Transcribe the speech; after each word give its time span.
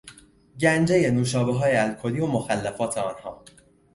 گنجهی 0.59 1.11
نوشابههای 1.11 1.75
الکلی 1.75 2.19
و 2.19 2.27
مخلفات 2.27 2.97
آنها 2.97 3.43